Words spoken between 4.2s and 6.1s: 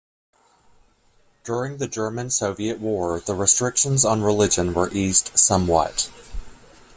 religion were eased somewhat.